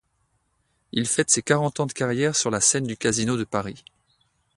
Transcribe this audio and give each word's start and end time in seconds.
Il 0.93 1.05
fête 1.07 1.29
ses 1.29 1.43
quarante 1.43 1.79
ans 1.79 1.85
de 1.85 1.91
carrière 1.91 2.35
sur 2.35 2.49
la 2.49 2.59
scène 2.59 2.87
du 2.87 2.97
Casino 2.97 3.37
de 3.37 3.43
Paris. 3.43 3.83